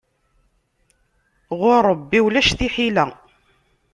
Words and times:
Ɣur 1.59 1.81
Ṛebbi 1.91 2.19
ulac 2.25 2.49
tiḥila. 2.57 3.05